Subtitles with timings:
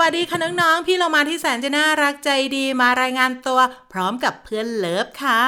[0.00, 3.60] วัสดีคะน้องๆ พี่เรามาที่แสนจะน่ารักใจดีมารายงานตัว
[3.92, 5.44] พร้อมกับเพื่อนเลิฟค่ะ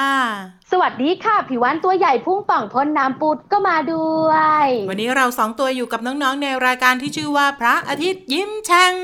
[0.70, 4.30] สวัสดีค่ะผิววันตัวใหญ่พุ่งป่องพ้นน้ำปุดก็มาด้ว
[4.64, 8.94] ย วันนี้เราสองตัวอยู่กับน้องๆ ในรายการที่ชื่อว่าพระอาทิตย์ยิ้มแฉ่ง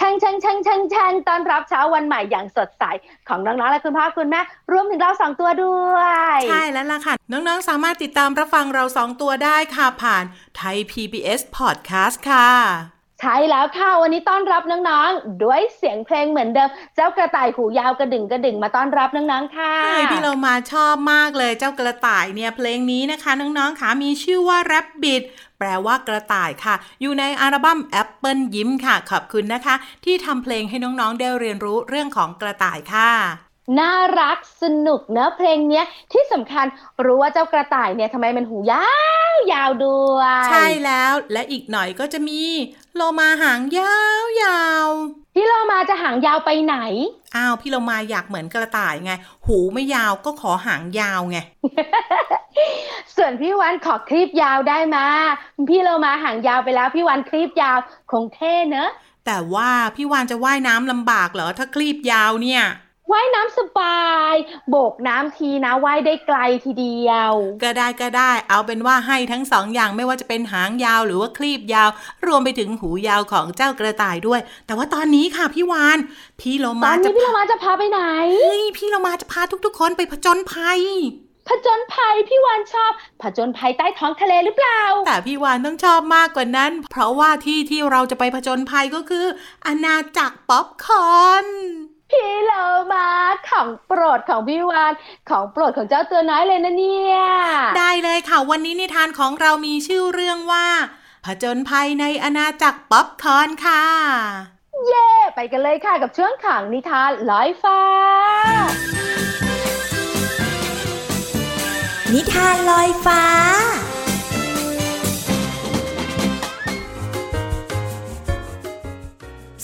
[0.00, 2.84] ช่างช่างช่างช่างช่างตอนรับเช้าวันใหม่อย่างสดใส
[3.28, 4.40] ของน้องๆและคุณพ่อคุณแม่
[4.72, 5.98] รวมถึงเราสองตัวด้ว
[6.34, 10.24] ย ใช่แล้วล่ะค่ะ น้องๆ สามารถติดตามรับฟังเราสองตัวได้ค่ะผ่าน
[10.56, 25.22] ไทย PBS Podcast ค่ะ ใช่แล้วค่ะ วันนี้ต้อนรับน้องๆ ด้วยเสียงเพลงเหมือนเดิม เจ้ากระต่ายหูยาวกระดึงกระดึงมาต้อนรับน้องๆ ค่ะใช่พี่เรามาชอบมากเลยเจ้ากระต่ายเนี่ยเพลงนี้นะคะ น้องๆค่ะมีชื่อว่า Rabbit
[25.58, 29.74] แปลว่ากระต่ายค่ะ อยู่ในอัลบั้ม Apple ยิ้มค่ะ ขอบคุณนะคะ
[30.04, 33.10] ที่ทำเพลงให้น้องๆ ได้เรียนรู้เรื่องของกระต่ายค่ะ
[33.78, 36.66] น่ารักสนุกเนะเพลงเนี้ยที่สำคัญ
[37.04, 38.88] รู้ว่าเจ้ากระต่ายเนี่ยทำไมมันหูยา
[39.32, 42.40] วยาวด้วย ใช่แล้วและอีกหน่อยก็จะมี
[42.94, 44.88] โลมาหางยาวยาว
[45.34, 46.76] พี่โลมาจะหางยาวไปไหน
[47.36, 49.12] อ้าวพี่โลมาอยากเหมือนกระต่ายไง
[49.46, 51.38] หูไม่ยาวก็ขอหางยาวไง
[53.16, 55.06] ส่วนพี่วันขอคลิปยาวได้มา
[55.70, 57.78] พี่โลมาหางยาวไปแล้วพี่วันคลิปยาว
[58.10, 58.90] คงเท่เนอะ
[59.26, 62.62] แต่ว่าพี่วานจะว่ายน้ำลำบากเหรอถ้าคลีบยาวเนี่ย
[63.12, 64.34] ว่ายน้ำสบาย
[64.70, 67.32] โบกน้ำทีนะว่ายได้ไกลทีเดียว
[67.62, 71.90] ก็ได้ก็ได้ เอาเป็นว่าให้ทั้งสองอย่างไม่ว่าจะเป็นหางยาวหรือว่าคลีบยาว
[72.26, 75.98] รวมไปถึงหูยาวของเจ้ากระต่ายด้วย แต่ว่าตอนนี้ค่ะพี่วาน
[76.40, 78.00] พี่โลมาจะพี่โลมาจะพาไปไหน
[78.32, 80.80] เฮ้ยพี่โลมาจะพาทุกๆคนไปผจญภัย
[81.48, 82.92] ผจญภัยพี่วานชอบ
[83.22, 89.26] ผจญภัยใต้ท้องทะเลหรือเปล่า แต่พี่วานต้องชอบมากกว่านั้น เพราะว่าที่ที่เราจะไปผจญภัยก็คือ
[89.66, 91.46] อาณาจักรป๊อปคอน
[92.14, 92.52] พี่โล
[92.92, 93.08] มา
[93.48, 94.92] ของโปรดของพี่วาน
[95.30, 97.16] ของโปรดของเจ้าตัวน้อยเลยนะเนี่ย
[97.78, 100.66] ได้เลยค่ะ วันนี้นิทานของเรามีชื่อเรื่องว่า
[101.24, 103.84] ผจญภัยในอาณาจักรป๊อปคอนค่ะ
[104.88, 107.80] เย่ไปกันเลยค่ะกับช่วงขังนิทานลอยฟ้า
[112.14, 113.22] นิทานลอยฟ้า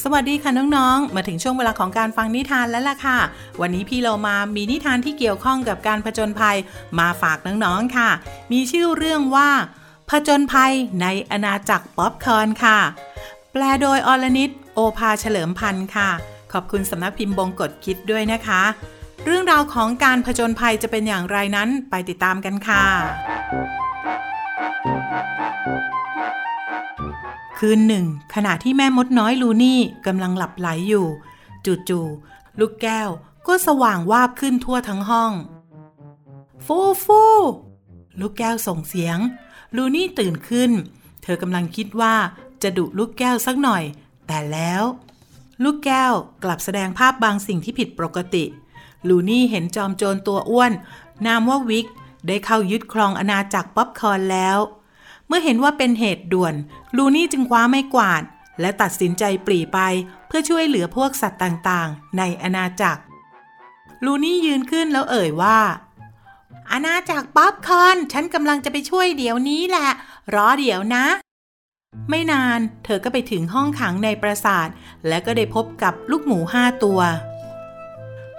[0.04, 3.18] สวัสดีค่ะน้องๆ มาถึงช่วงเวลาของการฟังนิทานแล้วล่ะค่ะ
[3.60, 6.56] วันนี้พี่เรามามีนิทานที่เกี่ยวข้องกับการผจญภัย
[6.98, 8.10] มาฝากน้องๆค่ะ
[8.52, 9.50] มีชื่อเรื่องว่า
[10.10, 10.72] ผจญภัย
[11.02, 12.78] ในอาณาจักรป๊อปคอร์นค่ะ
[13.52, 16.10] แปลโดยอรนิตโอภาเฉลิมพันธ์ค่ะ
[16.52, 18.62] ขอบคุณสำนักพิมพ์บงกชคิดส์ด้วยนะคะ
[19.24, 22.84] เรื่องราวของการผจญภัยจะเป็นอย่างไรนั้นไปติดตามกันค่ะ
[27.64, 31.06] คืนหนึ่ง ขณะที่แม่มดน้อยลูนี่กำลังหลับไหลอยู่
[31.88, 33.08] จู่ๆลูกแก้ว
[33.46, 35.32] ก็สว่างวาบขึ้นทั่วทั้งห้อง
[36.66, 37.22] ฟูฟู
[38.20, 39.18] ลูกแก้วส่งเสียง
[39.76, 40.70] ลูนี่ตื่นขึ้น
[41.22, 42.14] เธอกำลังคิดว่า
[42.62, 43.82] จะดุลูกแก้วสักหน่อย
[44.26, 44.82] แต่แล้ว
[45.62, 46.12] ลูกแก้ว
[46.44, 48.44] กลับแสดงภาพบางสิ่งที่ผิดปกติ
[49.08, 50.72] ลูนี่เห็นจอมโจรตัวอ้วน
[51.26, 51.86] นามว่าวิก
[52.26, 54.58] ได้เข้ายึดครองอาณาจักรป๊อปคอนแล้ว
[55.30, 56.54] เมื่อเห็นว่าเป็นเหตุด่วน
[56.96, 58.22] ลูนี่จึงคว้าไม้กวาด
[58.60, 59.78] และตัดสินใจปรีไป
[60.26, 63.02] เพื่อช่วยเหลือพวกสัตว์ต่างๆ ในอาณาจักร
[64.04, 65.58] ลูนี่ยืนขึ้นแล้วเอ่ยว่า
[66.70, 69.88] อาณาจักรป๊อปคอน ฉันกำลังจะไปช่วยเดี๋ยวนี้แหละ
[70.34, 71.04] รอเดี๋ยวนะ
[72.10, 74.68] ไม่นานเธอก็ไปถึงห้องขังในปราสาท
[75.08, 77.00] และก็ได้พบกับลูกหมูห้าตัว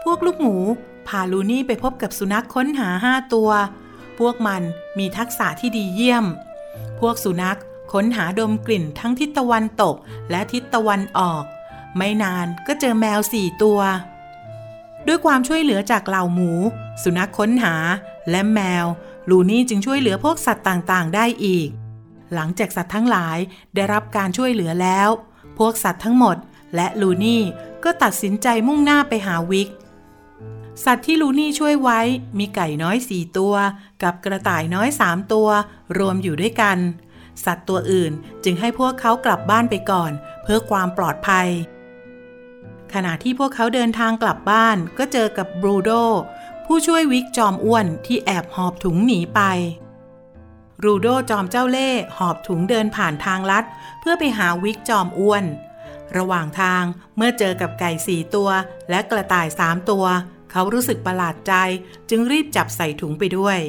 [0.04, 0.56] พวกลูกหมู
[1.08, 3.50] พาลูนี่ไปพบกับสุนัขค้นหาห้าตัว
[4.20, 4.62] พวกมัน
[4.98, 6.26] มีทักษะที่ดีเยี่ยม
[7.02, 7.60] พวกสุนัข
[7.94, 9.96] ค้นหาดมกลิ่นทั้งทิศตะวันตก
[10.32, 11.44] และทิศตะวันออก
[11.98, 13.80] ไม่นานก็เจอแมวสี่ตัว
[15.08, 16.52] ด้วยความช่วยเหลือจากเหล่าหมู
[17.04, 17.76] สุนัขค้นหา
[18.30, 18.86] และแมว
[19.30, 21.70] ลูนี่จึงช่วยเหลือพวกสัตว์ต่างๆ ได้อีก
[22.34, 23.38] หลังจากสัตว์ทั้งหลาย
[23.76, 25.10] ได้รับการช่วยเหลือแล้ว
[25.58, 26.38] พวกสัตว์ทั้งหมด
[26.76, 27.44] และลูนี่
[27.84, 29.70] ก็ตัดสินใจมุ่งหน้าไปหาวิก
[30.86, 32.00] สัตว์ที่ลูนี่ช่วยไว้
[32.40, 33.56] มีไก่น้อยสี่ตัว
[34.04, 35.50] กับกระต่ายน้อยสามตัว
[35.98, 36.78] รวมอยู่ด้วยกัน
[37.46, 38.12] สัตว์ตัวอื่น
[38.44, 40.12] จึงให้พวกเขากลับบ้านไปก่อน
[40.44, 41.48] เพื่อความปลอดภัย
[42.94, 45.92] ขณะที่พวกเขาเดินทางกลับบ้านก็เจอกับบรูโด
[46.66, 49.42] ผู้ช่วยวิกจอมอ้วนที่แอบหอบถุงหนีไป
[50.84, 53.64] รูโดจอมเจ้าเล่ห์หอบถุงเดินผ่านทางลัด
[54.00, 55.44] เพื่อไปหาวิกจอมอ้วน
[56.18, 56.84] ระหว่างทาง
[57.16, 58.50] เมื่อเจอกับไก่สี่ตัว
[58.90, 60.06] และกระต่ายสามตัว
[60.52, 61.54] เขารู้สึกประหลาดใจ
[62.10, 63.60] จึงรีบจับใส่ถุงไปด้วย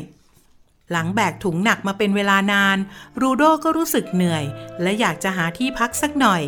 [0.91, 2.79] หลังแบกถุงหนักมาเป็นเวลานาน
[3.21, 4.45] รูโดก็รู้สึกเหนื่อย
[4.83, 6.43] และอยากจะหาที่พักสักหน่อย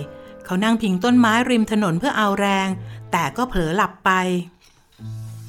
[0.44, 2.68] เขานั่งพิงต้นไม้ริมถนนเพื่อเอาแรง
[3.12, 4.10] แต่ก็เผลอหลับไป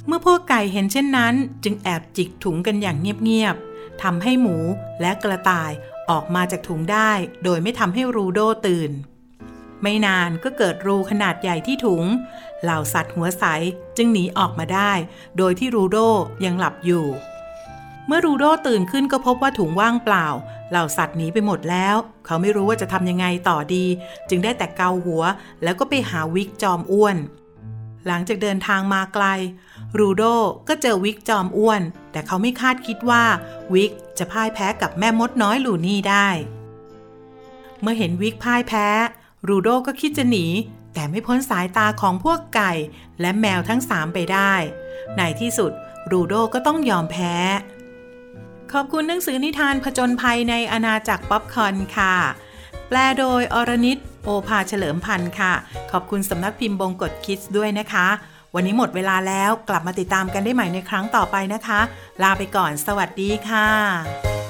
[0.08, 1.34] เมื่อพวกไก่เห็นเช่นนั้น
[1.64, 4.58] จึงแอบจิกถุงกันอย่างเงียบๆทำให้หมู
[5.02, 5.72] และกระต่าย
[6.10, 7.12] ออกมาจากถุงได้
[7.44, 8.92] โดยไม่ทำให้รูโดตื่น
[9.82, 12.04] ไม่นานก็เกิดรูขนาดใหญ่ที่ถุง
[12.66, 13.44] เหล่าสัตว์หัวใส
[13.98, 14.92] จึงหนีออกมาได้
[15.38, 15.98] โดยที่รูโด
[16.46, 17.06] ยังหลับอยู่
[18.08, 20.28] เมื่อรูโดตื่นขึ้นก็พบว่าถุงว่างเปล่า
[20.70, 21.96] เหล่าสัตว์หนีไปหมดแล้ว
[22.26, 23.86] เขาไม่รู้ว่าจะทำยังไงต่อดี
[24.30, 25.24] จึงได้แต่เกาหัว
[25.64, 27.18] แล้วก็ไปหาวิกจอมอ้วน
[28.08, 29.26] หลังจากเดินทางมาไกล
[30.00, 30.24] รูโด
[30.68, 33.24] ก็เจอวิกจอมอ้วน แต่เขาไม่คาดคิดว่า
[33.74, 36.28] วิกจะพ่ายแพ้กับแม่มดน้อยลูนี่ได้
[37.82, 38.88] เมื่อเห็นวิกพ่ายแพ้
[39.48, 40.46] รูโดก็คิดจะหนี
[40.96, 42.74] แต่ไม่พ้นสายตาของพวกไก่
[43.22, 44.54] และแมวทั้งสามไปได้
[45.18, 45.72] ในที่สุด
[46.12, 47.36] รูโดก็ต้องยอมแพ้
[48.74, 52.16] ขอบคุณหนังสือนิทานผจญภัยในอาณาจักรป๊อปคอนค่ะ
[52.88, 55.54] แปลโดยอรนิตโอภาเฉลิมพันธ์ค่ะ
[55.92, 58.08] ขอบคุณสำนักพิมพ์บงกฎคิดด้วยนะคะ
[58.56, 61.80] วันนี้หมดเวลาแล้วกลับมาติดตามกันได้ใหม่ในครั้งต่อไปนะคะ
[62.24, 64.45] ลาไปก่อน สวัสดีค่ะ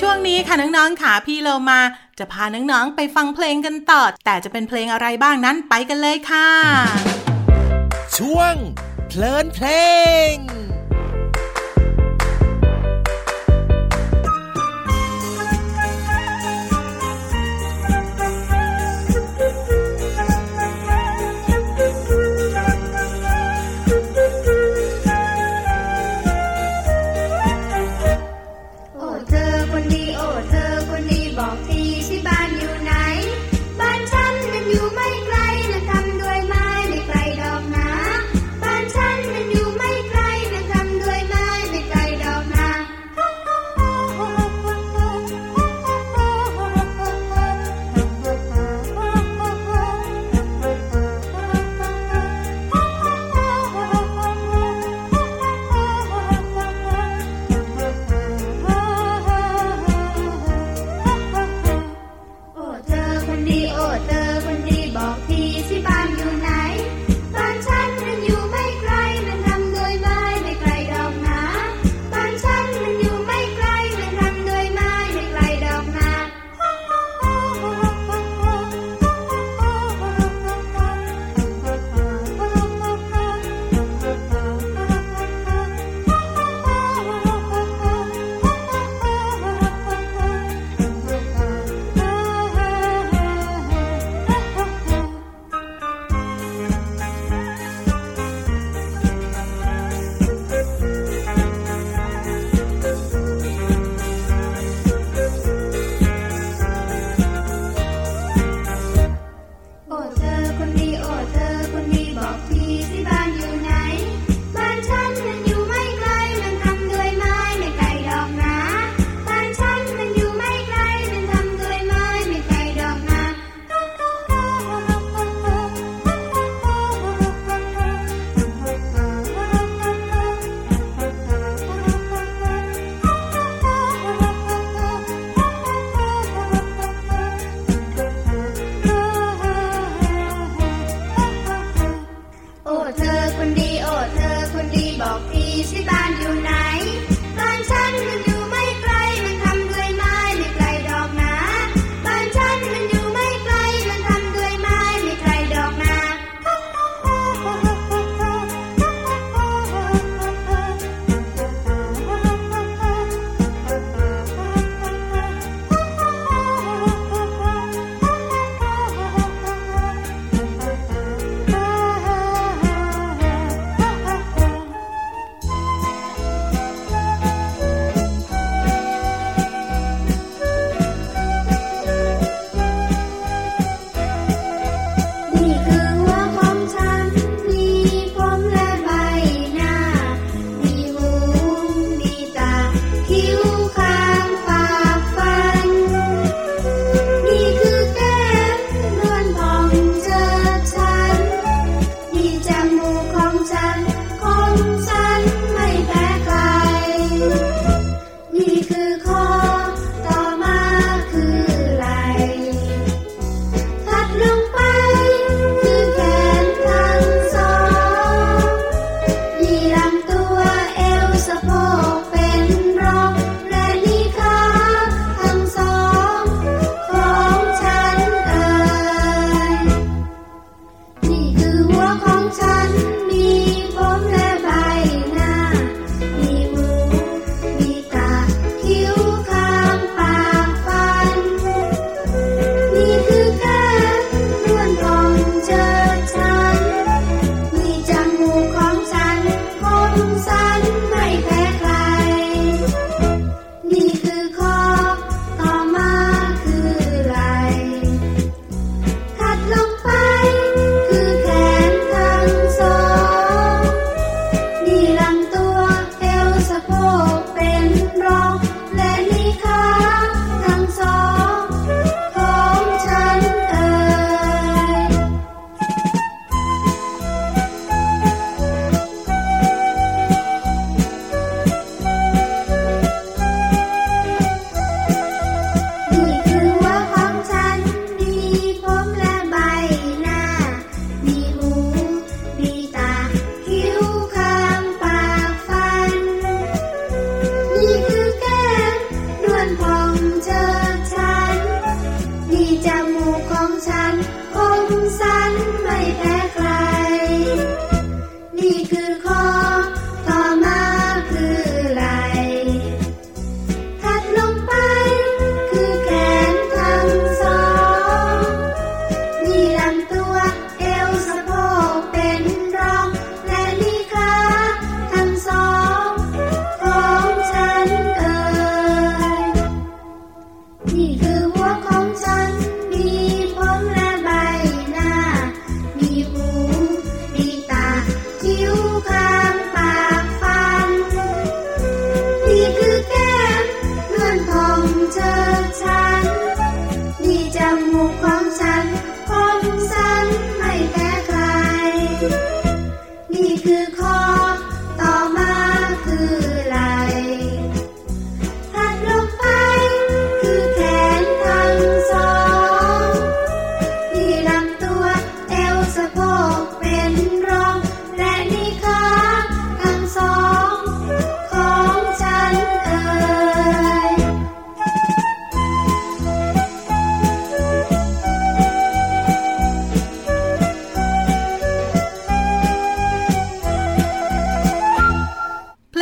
[0.00, 1.80] ช่วงนี้ค่ะน้องๆค่ะพี่เรามา
[2.18, 6.50] จะพาน้องๆไปฟังเพลงกันต่อ แต่จะเป็นเพลงอะไรบ้างนั้นไปกันเลยค่ะ
[8.18, 8.54] ช่วง
[9.08, 9.66] เพลินเพล
[10.32, 10.65] ง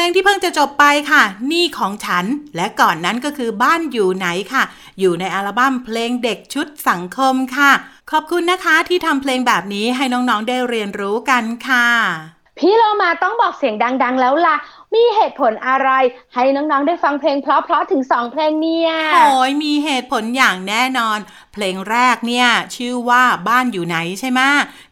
[0.06, 2.25] งที่เพิ่งจะจบไปค่ะ นี่ของฉัน
[2.56, 4.62] และก่อนนั้นก็คือบ้านอยู่ไหนค่ะ
[5.00, 7.73] อยู่ในอัลบั้มเพลงเด็กชุดสังคมค่ะ
[8.11, 14.56] ขอบคุณนะคะที่ทำเพลงแบบนี้ให้น้องๆได้เรียนรู้กันค่ะ พี่เรามาต้องบอกเสียงดัง ๆ แล้วล่ะ
[14.94, 15.90] มีเหตุผลอะไร
[16.34, 21.18] ให้น้อง ๆ ได้ฟังเพลงเพราะๆถึงสองเพลงเนี่ย โอ้ยมีเหตุผลอย่างแน่นอน
[21.54, 22.46] เพลงแรกเนี่ย
[22.76, 24.40] ชื่อว่าบ้านอยู่ไหนใช่ไหม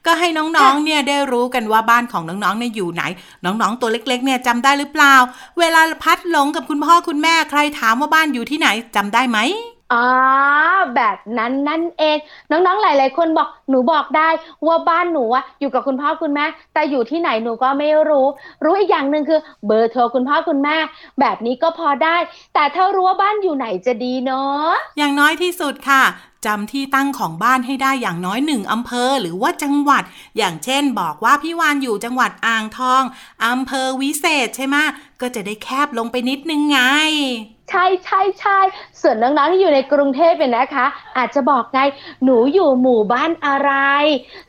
[0.06, 3.02] ก็ให้น้องๆเนี่ยได้รู้กันว่าบ้านของน้องๆเนี่ยอยู่ไหน
[3.44, 5.14] น้องๆตัวเล็กๆเนี่ยจำได้หรือเปล่า
[5.58, 9.38] เวลาพัดหลงกับคุณพ่อคุณแม่ใครถามว่าบ้านอยู่ที่ไหนจำได้ไหม
[9.92, 10.04] อ๋อ
[10.96, 12.16] แบบนั้นนั่นเอง
[12.50, 14.28] น้องๆหลาย ๆ คนบอกหนูบอกได้
[14.66, 16.44] ว่าบ้านหนูอะอยู่กับคุณพ่อคุณแม่
[16.74, 18.26] แต่อยู่ที่ไหนหนูก็ไม่รู้
[18.64, 20.76] รู้อีกอย่างหนึ่งคือ เบอร์โทรคุณพ่อคุณแม่
[21.20, 22.16] แบบนี้ก็พอได้
[22.54, 24.68] แต่ถ้ารู้ว่าบ้านอยู่ไหนจะดีเนาะ
[24.98, 26.02] อย่างน้อยที่สุดค่ะ
[26.46, 30.02] จำที่ตั้งของบ้านให้ได้อย่างน้อยหนึ่งอำเภอหรือว่าจังหวัด
[30.38, 33.02] อย่างเช่นบอกว่าพี่วานอยู่จังหวัดอ่างทอง
[33.46, 34.76] อำเภอวิเศษใช่ไหม
[35.20, 36.78] ก็จะได้แคบลงไปนิดนึงไง
[37.70, 38.58] ใช่ใช่ใช่
[39.00, 40.86] ส่วนน้องๆที่อยู่ในกรุงเทพเป็นนะคะ
[41.18, 41.80] อาจจะบอกไง
[42.24, 43.72] หนูอยู่หมู่บ้านอะไร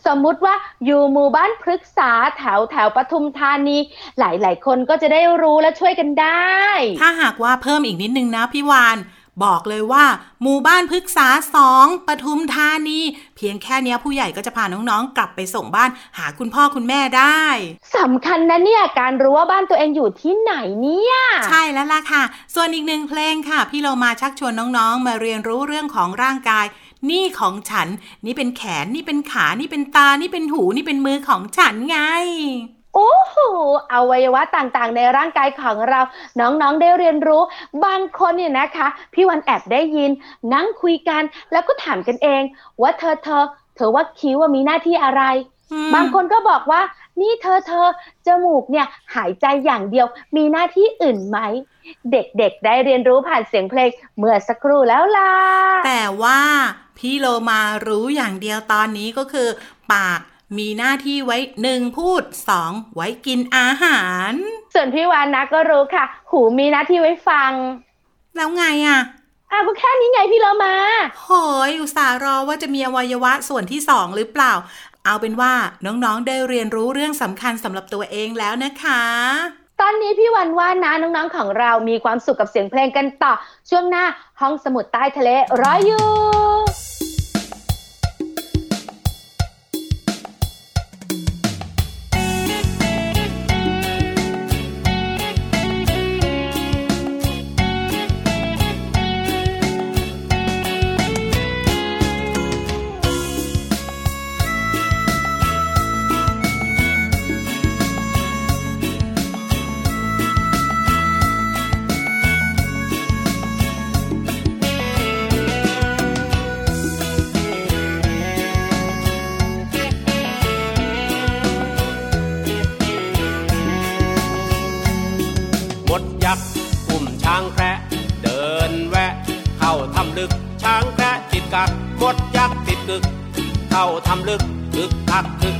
[0.05, 0.55] สมมุติว่า
[0.85, 3.77] อยู่หมู่บ้านพฤกษาแถวแถวปทุมธานี
[4.19, 6.61] หลายๆ คนก็จะได้รู้และช่วยกันได้
[7.01, 8.97] ถ้าหากว่าเพิ่มอีกนิดนึงนะพี่วาน
[9.43, 10.05] บอกเลยว่า
[10.41, 12.99] หมู่บ้านพฤกษาสองปทุมธานี
[13.35, 17.43] เพียงแค่เนี้ยผู้ใหญ่ก็จะพาน้องๆ กลับไปส่งบ้านหาคุณพ่อคุณแม่ได้
[17.97, 21.15] สำคัญนะเนี่ยการรู้ว่าบ้านตัวเองอยู่ที่ไหนเนี่ย
[21.49, 22.23] ใช่แล้วล่ะค่ะ
[22.55, 26.65] ส่วนอีกหนึ่งเพลงค่ะ พี่เรามาชักชวนน้องๆ มาเรียนรู้เรื่องของร่างกาย
[27.09, 27.87] นี่ของฉัน
[28.25, 31.97] นี่เป็นแขนนี่เป็นขานี่เป็นตานี่เป็นหูนี่เป็นมือของฉันไง
[32.93, 33.35] โอ้โห
[33.93, 36.01] อวัยวะต่างๆ ในร่างกายของเรา
[36.39, 37.41] น้องๆได้เรียนรู้
[37.85, 40.11] บางคนเนี่ยนะคะ พี่วันแอบได้ยิน
[40.53, 42.41] นั่งคุยกัน แล้วก็ถามกันเอง
[42.81, 43.43] ว่าเธอเธอ
[43.75, 45.23] เธอว่าคิ้วว่ามีหน้าที่อะไร
[45.71, 46.81] อืมบางคนก็บอกว่า
[47.21, 47.87] นี่เธอเธอ
[48.27, 51.37] จมูกเนี่ยหายใจอย่างเดียว มีหน้าที่อื่นไหม
[52.11, 55.31] เด็กๆ ได้เรียนรู้ผ่านเสียงเพลงเมื่อสักครู่แล้วล่ะ
[55.87, 56.39] แต่ว่า
[56.97, 59.47] พี่โลมารู้อย่างเดียวตอนนี้ก็คือ
[59.93, 60.19] ปาก
[60.57, 64.31] มีหน้าที่ไว้หนึ่งพูดสองไว้กินอาหาร
[64.73, 67.51] ส่วนพี่วานนะก็รู้ค่ะ หูมีหน้าที่ไว้ฟัง
[68.35, 68.99] แล้วไงอะ
[69.51, 70.75] อ้าวก็แค่นี้ไงพี่เรามา
[71.21, 71.29] โห
[71.69, 74.53] ยอุตส่าห์รอว่าจะมีอวัยวะส่วนที่สองหรือเปล่า
[75.05, 75.53] เอาเป็นว่า
[75.85, 79.03] น้องๆได้เรียนรู้เรื่องสำคัญสำหรับตัวเองแล้วนะคะ
[79.81, 83.33] ตอนนี้พี่วันว่านะน้องๆของเรามีความสุขกับเสียงเพลงกันต่อ
[83.69, 84.05] ช่วงหน้า
[84.41, 85.29] ห้องสมุดใต้ทะเล
[85.61, 86.72] รออยู่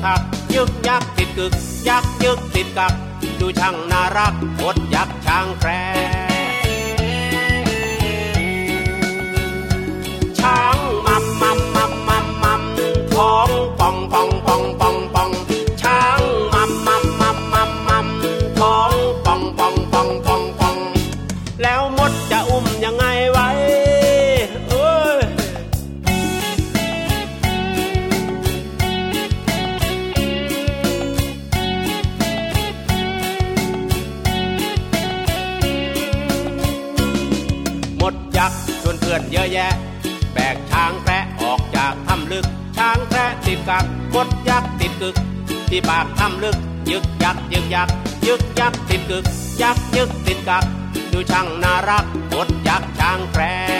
[0.03, 0.21] คัก
[0.55, 1.53] ยึกยักติดกึก
[1.87, 2.93] ยักยึกติดกัก
[3.39, 5.69] ดูช่างน่ารักหมดยักษ์ช้างแคร
[10.39, 12.61] ช้างมัมมัมมัมมัมมัม
[13.13, 14.32] ท้องป่องป่องป่องป่อง
[44.25, 45.15] ดยักติดกึก
[45.69, 46.57] ที่ปากถ้ำลึก
[46.91, 47.89] ยึกยักยึกยัก
[48.27, 49.25] ยึกยักติดกึก
[49.61, 50.63] ยักยึกติดกัก
[51.11, 53.72] ดูช่างน่ารักหมดยักช่างแคร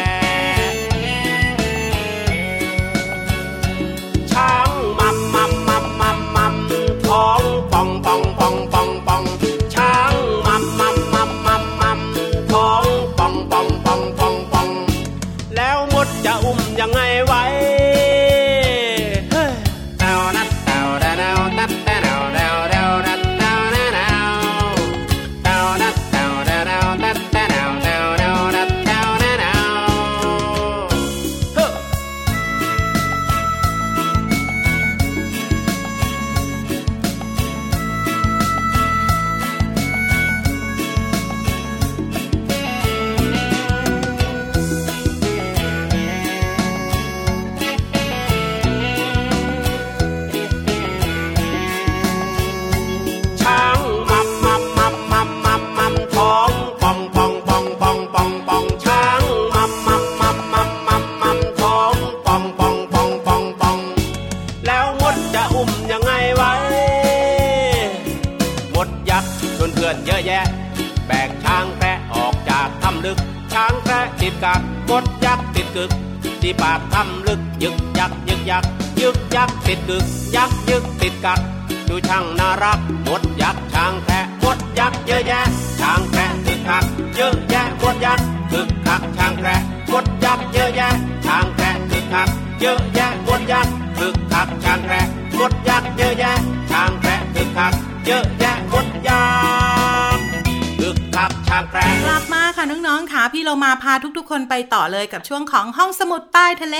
[102.33, 106.77] มาค่ะน้องๆค่ะ พี่เรามาพาทุกๆ คนไปต่อเลยกับช่วงของห้องสมุดใต้ทะเล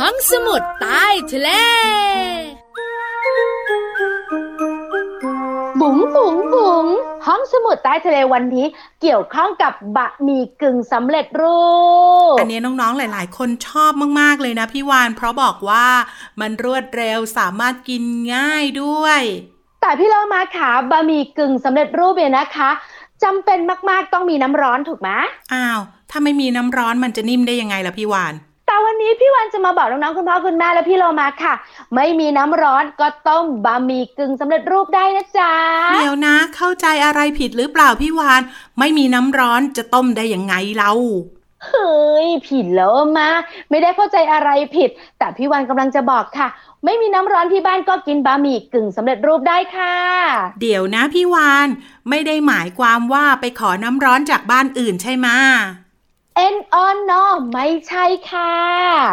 [0.00, 1.50] ห้องสมุดใต้ทะเล
[5.80, 6.86] บุ๋งบุ๋งบุ๋ง
[7.26, 8.66] ห้องสมุดใต้ทะเลวันนี้
[9.02, 11.62] เกี่ยวข้องกับบะหมี่กึ่งสำเร็จรู
[12.32, 15.86] ป อันนี้น้องๆ หลายๆ คนชอบมากๆ เลยนะพี่วาน เพราะบอกว่า
[16.40, 18.02] มันรวดเร็วสามารถกิน
[18.34, 19.22] ง่ายด้วย
[19.82, 22.70] แต่พี่เรามาขาบะหมี่กึ่งสำเร็จรูปเนี่ยนะคะ
[23.22, 23.58] จำเป็น
[23.90, 25.10] มากๆต้องมีน้ำร้อนถูกไหม
[25.52, 28.34] อ้าว ถ้าไม่มีน้ำร้อนมันจะนิ่มได้ยังไงล่ะพี่วาน
[28.66, 31.54] แต่วันนี้พี่วันจะมาบอกน้องๆคุณพ่อคุณแม่และพี่โลมาค่ะ
[31.94, 35.52] ไม่มีน้ำร้อนก็ต้มบะหมี่กึ่งสำเร็จรูปได้นะจ๊ะ
[35.94, 38.40] เดี๋ยวนะ เข้าใจอะไรผิดหรือเปล่าพี่วาน
[38.78, 40.92] ไม่มีน้ำร้อนจะต้มได้ยังไงเรา
[41.68, 43.28] เฮ้ยผิดแล้วมา
[43.70, 46.48] ไม่ได้เข้าใจอะไรผิด แต่พี่วันกำลังจะบอกค่ะ
[46.84, 49.96] ไม่มีน้ำร้อนที่บ้านก็กินบะหมี่กึ่งสำเร็จรูปได้ค่ะ
[50.60, 51.68] เดี๋ยวนะพี่วาน
[52.08, 55.38] ไม่ได้หมายความว่าไปขอน้ำร้อนจากบ้านอื่นใช่ไหมะ
[56.54, 57.22] N on no
[57.52, 58.52] ไม่ใช่ค่ะ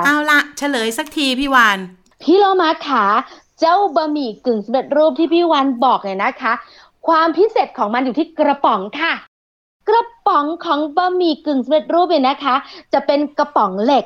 [0.06, 1.78] เอาละเฉลยสักทีพี่วาน
[2.24, 3.06] พี่โลมาขา
[3.60, 6.54] เจ้าบะหมี่กึ่งสำเร็จรูปที่พี่วันบอกเนี่ยนะคะ
[7.08, 9.14] ความพิเศษของมันอยู่ที่กระป๋องค่ะ
[9.90, 12.56] กระป๋องของบะหมี่กึ่งสำเร็จรูปเนี่ยนะคะ
[12.94, 14.06] จะเป็นกระป๋องเหล็ก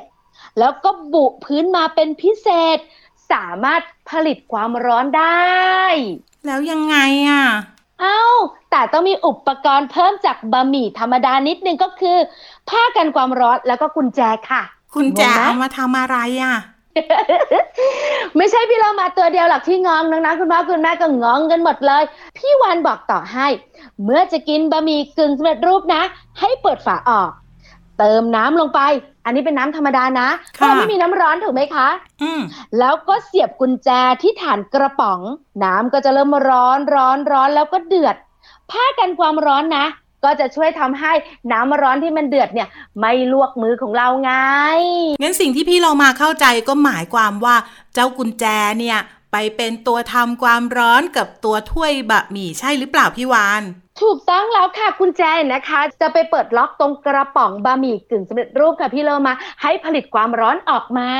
[0.58, 2.78] แล้วก็บุพื้นมาเป็นพิเศษ
[3.32, 5.54] สามารถผลิตความร้อนได้
[6.46, 6.96] แล้วยังไง
[7.28, 7.44] อะ
[8.00, 8.22] เอ้า
[8.70, 12.18] แต่ต้องมีอุปกรณ์เพิ่มจากบะหมี่ธรรมดานิดนึงก็คือ
[12.68, 14.20] ผ้ากันความร้อนแล้วก็กุญแจ
[14.50, 14.62] ค่ะ
[14.94, 16.56] คุณแจงงไหมเอามาทำอะไรอะ
[18.36, 22.02] ไม่ใช่พี่เรามาตัวเดียวหรอกที่งองน้องๆคุณพ่อคุณแม่ก็งองกันหมดเลย
[22.38, 23.46] พี่วันบอกต่อให้
[24.04, 26.02] เมื่อจะกินบะหมี่กึ่งสำเร็จรูปนะ
[26.40, 27.30] ให้เปิดฝาออก
[27.98, 28.80] เติมน้ำลงไป
[29.24, 31.88] อันนี้เป็นน้ำธรรมดานะเพค่ะราะไม่มีน้ำร้อนถูกไหมคะ
[32.22, 32.40] อืม
[32.78, 33.88] แล้วก็เสียบกุญแจ
[34.22, 35.20] ที่ฐานกระป๋อง
[35.64, 38.16] น้ำก็จะเริ่มร้อนร้อนร้อนแล้วก็เดือด
[38.70, 39.86] ผ้ากันความร้อนนะ
[40.24, 41.12] ก็จะช่วยทำให้
[41.52, 42.68] น้ำร้อนที่มันเดือดเนี่ย
[43.00, 44.32] ไม่ลวกมือของเราไง
[45.22, 47.56] งั้นสิ่งที่พี่เรามาเข้าใจก็หมายความว่า
[47.94, 48.44] เจ้ากุญแจ
[48.80, 48.98] เนี่ย
[49.32, 53.62] ไปเป็นตัวทำความร้อนกับตัวถ้วยบะหมี่ใช่หรือเปล่าพี่วาน
[54.02, 55.22] ถูกต้องแล้วค่ะกุญแจ
[55.54, 61.10] นะคะ จะไปเปิดล็อกตรงกระป๋องบะหมี่กึ่งสำเร็จรูปค่ะพี่โลมา ให้ผลิตความร้อนออกมา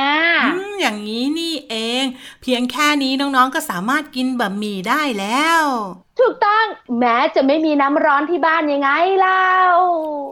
[0.55, 2.03] อืมอย่างนี้นี่เอง
[2.41, 5.61] เพียงแค่นี้น้องๆก็สามารถกินบะหมี่ได้แล้ว
[6.19, 6.65] ถูกต้อง
[6.99, 9.53] แม้จะไม่มีน้ำร้อนที่บ้านยังไงเล่า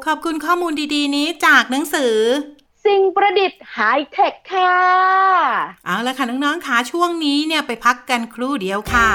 [0.05, 2.15] ขอบคุณข้อมูลดีๆ นี้จากหนังสือ
[2.85, 3.79] สิ่งประดิษฐ์ไฮ
[4.11, 4.75] เทคค่ะ
[5.85, 9.09] เอาละค่ะน้องๆคะช่วงนี้เนี่ยไปพักกันครู่เดียวค่ะ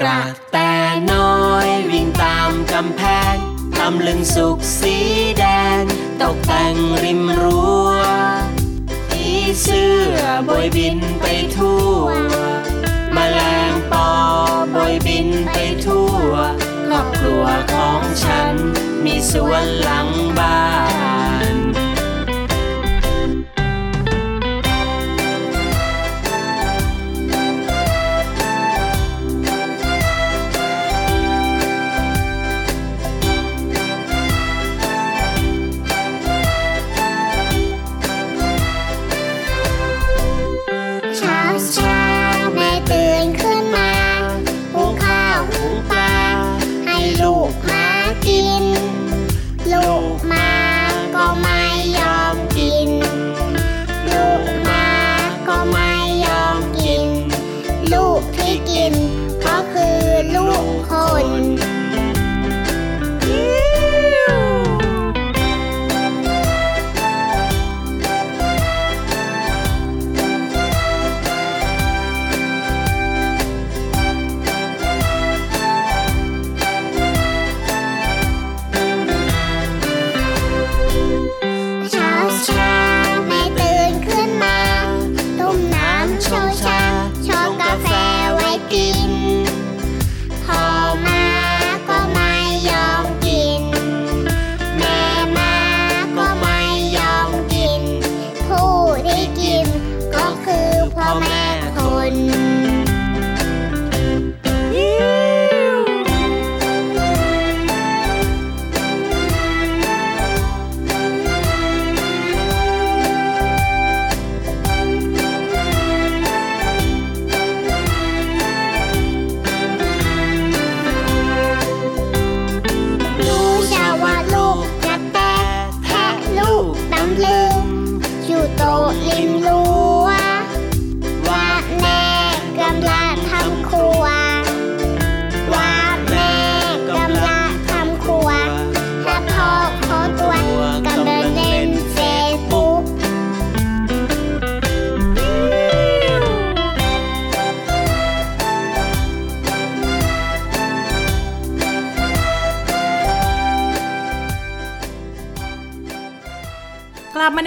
[0.00, 0.58] กระแต
[1.12, 3.02] น้อยวิ่งตามกำแพ
[3.34, 3.36] ง
[3.78, 4.96] ตำลึงสุกสี
[5.38, 5.44] แด
[5.80, 5.82] ง
[6.22, 7.90] ตกแต่งริมรั้ว
[9.08, 9.26] ผี
[9.62, 10.16] เสื้อ
[10.48, 12.04] บอยบินไปทั่ว
[13.16, 14.10] มแมลงปอ
[14.74, 16.30] บอยบินไปทั่ว
[16.86, 18.54] ครอบครัวของฉัน
[19.04, 20.08] มีสวนหลัง
[20.38, 20.60] บ้า
[21.39, 21.39] น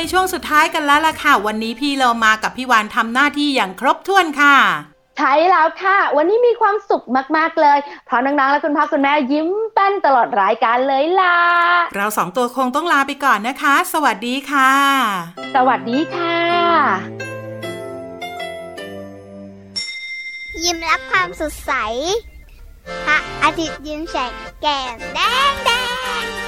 [0.04, 4.58] ในช่วงสุดท้ายกันแล้วล่ะค่ะ วันนี้พี่เรามากับพี่วานทำหน้าที่อย่างครบถ้วนค่ะ
[5.18, 7.06] ใช่แล้วค่ะ วันนี้มีความสุข
[7.38, 11.40] มาก ๆ เลย เพราะน้องๆ และคุณพ่อคุณแม่ยิ้มแป้นตลอดรายการเลยล่ะ
[11.96, 14.72] เราสองตัวคงต้องลาไปก่อนนะคะ สวัสดีค่ะ
[15.56, 16.38] สวัสดีค่ะ
[20.64, 21.72] ยิ้มรับความสดใส
[23.06, 25.20] พระอาทิตย์ยิ้มแฉกแก้มแด
[25.52, 25.72] งแด
[26.24, 26.43] ง